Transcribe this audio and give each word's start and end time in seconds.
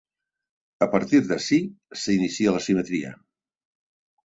A 0.85 0.87
partir 0.93 1.19
d'ací 1.27 1.59
s'inicia 2.05 2.57
la 2.57 2.65
simetria. 2.71 3.15